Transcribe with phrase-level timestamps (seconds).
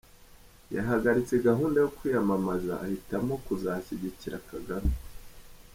[0.75, 4.93] Yahagaritse gahunda yo kwiyamamaza ahitamo kuzashyigikira Kagame